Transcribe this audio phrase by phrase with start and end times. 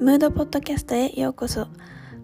[0.00, 1.68] ムードポッドキャストへようこそ。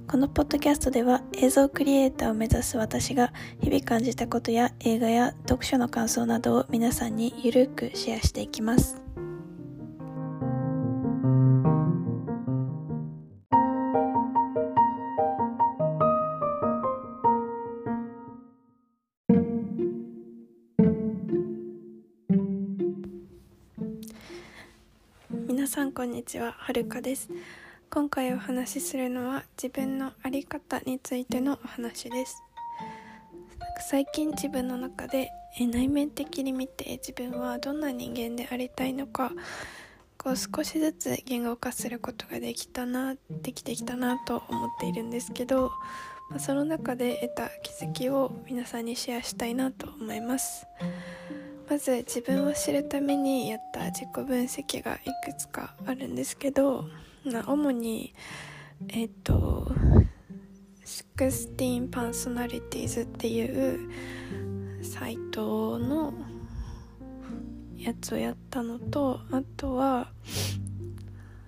[0.08, 9.02] このポッドキャストでは映像クリエイターを目指す私が日々感じたことや映画や読書の感想などを皆さんにゆるくシェアしていきます。
[25.46, 26.52] 皆さんこんにちは。
[26.52, 27.28] はるかです。
[27.90, 32.42] 今回お話しするのは自分の在り方についてのお話です。
[33.88, 39.32] 最近自分の中で内面的に見て自分はどんな人間でありたいのか
[40.18, 45.70] こう少しずつ言語化することができたなできてきたなと思っているんですけど、
[46.38, 50.66] その中で得た気づきを皆さんにシェアしたいなと思います。
[51.68, 56.84] まず自分を知るためにやった自己分析がいくつかあるんですけど
[57.26, 58.14] な主に
[58.88, 59.70] えっと
[61.16, 63.90] 16 Personalities っていう
[64.84, 66.14] サイトの
[67.76, 70.08] やつをやったのとあとは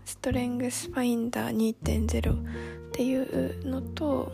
[0.04, 2.44] ストレングスファインダー2.0っ
[2.92, 4.32] ていうのと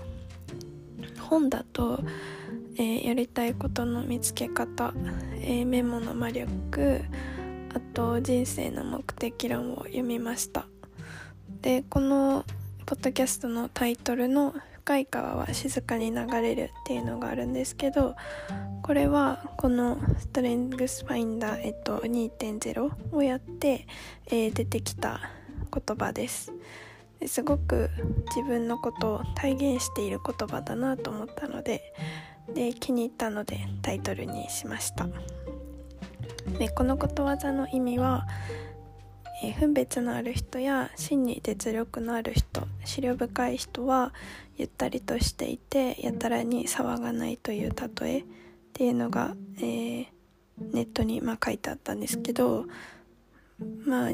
[1.20, 2.00] 本だと、
[2.77, 4.95] えー、やりたいことの見つけ方、
[5.37, 7.03] えー、メモの魔力
[7.75, 10.67] あと人生の目的論を読みました。
[11.65, 12.45] でこの
[12.84, 18.17] ポッドキャストのタイトルの「深い川は静かに流れる」っていうのがあるんですけど
[18.83, 23.87] これはこのストレングスファインダー、えっと、2.0をやって、
[24.27, 25.31] えー、出てきた
[25.73, 26.53] 言葉です。
[27.19, 27.89] ですごく
[28.37, 31.95] 自分のことを体現している言葉だなと思ったので
[32.53, 35.09] で気に入ったのでタイトルにしました。
[36.59, 38.27] でこのことわざの意味は
[39.45, 44.15] えー、分別のある人や真に実力のある人資料深い人は
[44.56, 48.25] ゆったりとしていてやたらに騒がないという例えっ
[48.72, 50.06] ていうのが、えー、
[50.59, 52.65] ネットにまあ書いてあったんですけど
[53.84, 54.12] まあ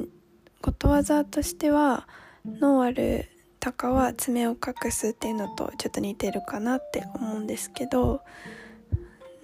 [0.60, 2.08] ことわざとしては
[2.44, 3.26] 「脳ある
[3.60, 8.22] 鷹は爪を隠す」っていうのとちょっと似てるかなって思うんですけど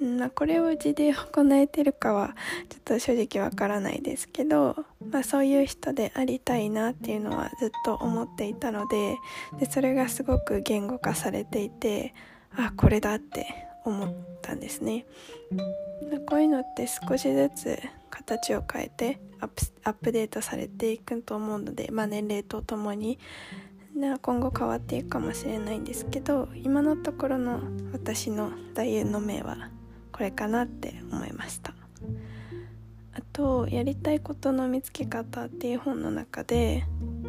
[0.07, 2.37] まあ、これを字で行えてるかは
[2.69, 4.77] ちょっと正直わからないですけど、
[5.11, 9.17] まあ、そういう人でありたいなっていうのはずっと思っていたので
[9.59, 12.15] でそれがすごく言語化されていて
[12.57, 13.47] あこれだって
[13.85, 15.07] 思ったんですね。
[16.29, 17.79] こういうのって少しずつ
[18.11, 23.19] 形を変えてアップアップデートされていくと思うので、まあ、年齢とともに
[24.21, 27.61] 今後変わっていくかもしれないんですけど今のところの
[27.93, 29.71] 私の座右の銘は
[30.17, 31.75] これかなって思いました。
[33.13, 36.85] あとやりたいことの見つけ方っていう本の中で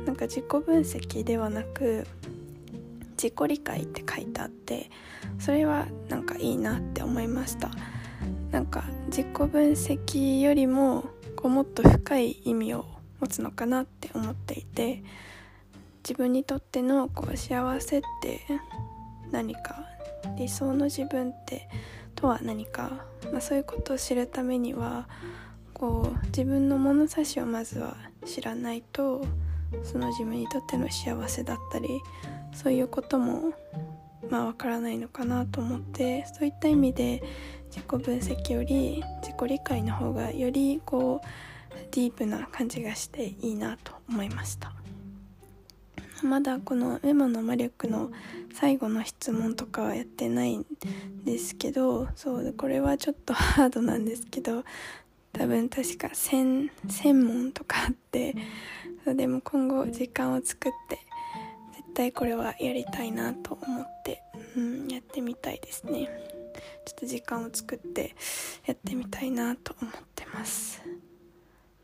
[0.05, 2.07] なんか自己分析ではなく
[3.21, 4.89] 自己理解って書いてあって
[5.37, 7.71] それはなんかいいなって思いました。
[8.51, 12.85] なんか自己分析よりもこうもっと深い意味を
[13.19, 15.03] 持つのかなって思っていて
[16.03, 18.39] 自分にとってのこう幸せって
[19.29, 19.83] 何か
[20.37, 21.67] 理想の自分って
[22.17, 25.07] とは何か、まあ、そういうことを知るためには
[25.73, 27.95] こう自分の物差しをまずは
[28.25, 29.23] 知らないと
[29.83, 32.01] その自分にとっての幸せだったり
[32.53, 33.53] そういうことも
[34.29, 37.21] まあわからないのかなと思ってそういった意味で
[37.69, 41.27] 自己分析より自己理解の方がよりこう
[41.91, 44.76] ディープな感じがしていいなと思いました。
[46.23, 48.11] まだこのメモの魔力の
[48.53, 50.65] 最後の質問とかはやってないん
[51.23, 54.63] ですけどそうこれはちょっと ハードなんですけど
[55.33, 56.71] 多分確か専
[57.03, 58.35] 門とかあって
[59.05, 60.99] そうでも今後時間を作って
[61.75, 64.23] 絶対これはやりたいなと思って、
[64.55, 66.09] うん、やってみたいですね。
[66.85, 68.15] ちょっと時間を作って
[68.65, 70.81] やってみたいなと思ってます。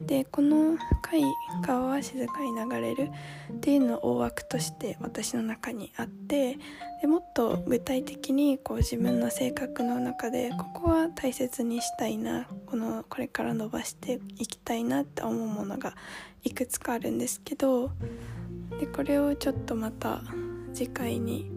[0.05, 1.23] でこの深い
[1.65, 3.09] 川は静かに流れる
[3.51, 6.57] っていうのを大枠として私の中にあって
[7.01, 15.93] でもっと具体的にこう自分の性格の中でここは大切にしたいなこのこれから伸ばしていきたいなって思うものが
[16.43, 17.91] いくつかあるんですけど
[18.79, 20.21] でこれをちょっとまた
[20.73, 21.49] 次回に、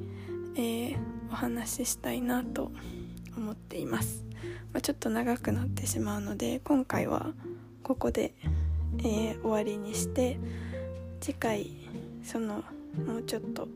[0.57, 0.99] えー、
[1.31, 2.71] お話ししたいなと
[3.37, 4.25] 思っています、
[4.73, 7.33] まあ、ちょっと長くなってしまうので今回は
[7.87, 8.35] ここで、
[8.99, 10.41] えー、終わりにして
[11.21, 11.71] 次回
[12.25, 12.65] その
[13.07, 13.69] もうちょっと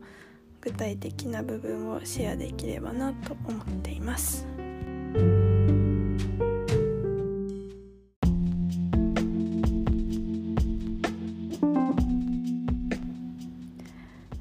[0.59, 4.45] 具体的な部分をシェアできればなと思っています。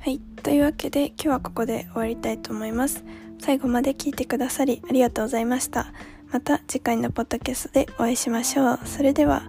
[0.01, 0.19] はい。
[0.43, 3.05] というわけで今日はここで終わりたいと思います。
[3.39, 5.93] 最後まで聞いてくださりありがとうございました。
[6.33, 8.81] また次回のポッドキャストでお会いしましょう。
[8.85, 9.43] それでは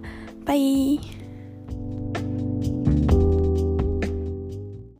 [0.44, 1.21] バイ。